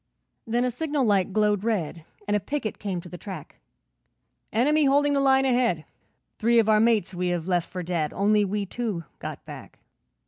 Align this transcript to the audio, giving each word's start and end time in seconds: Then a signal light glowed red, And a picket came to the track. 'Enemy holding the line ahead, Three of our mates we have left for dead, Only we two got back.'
Then 0.47 0.65
a 0.65 0.71
signal 0.71 1.05
light 1.05 1.31
glowed 1.31 1.63
red, 1.63 2.05
And 2.27 2.35
a 2.35 2.39
picket 2.39 2.79
came 2.79 3.01
to 3.01 3.07
the 3.09 3.19
track. 3.19 3.57
'Enemy 4.51 4.85
holding 4.85 5.13
the 5.13 5.19
line 5.19 5.45
ahead, 5.45 5.85
Three 6.39 6.57
of 6.57 6.67
our 6.67 6.79
mates 6.79 7.13
we 7.13 7.27
have 7.27 7.47
left 7.47 7.69
for 7.69 7.83
dead, 7.83 8.11
Only 8.11 8.43
we 8.43 8.65
two 8.65 9.03
got 9.19 9.45
back.' 9.45 9.77